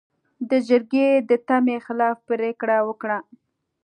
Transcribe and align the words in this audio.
جرګې 0.67 1.07
د 1.29 1.31
تمې 1.47 1.77
خلاف 1.85 2.17
پرېکړه 2.29 2.77
وکړه. 2.87 3.17